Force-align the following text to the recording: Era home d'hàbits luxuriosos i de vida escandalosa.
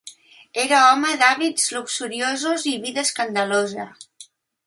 Era 0.61 0.77
home 0.85 1.11
d'hàbits 1.23 1.67
luxuriosos 1.75 2.65
i 2.71 2.75
de 2.77 2.85
vida 2.87 3.05
escandalosa. 3.09 3.89